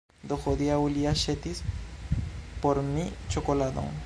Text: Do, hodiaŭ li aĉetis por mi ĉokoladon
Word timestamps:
Do, 0.29 0.37
hodiaŭ 0.45 0.77
li 0.95 1.03
aĉetis 1.11 1.63
por 2.65 2.85
mi 2.93 3.09
ĉokoladon 3.35 3.99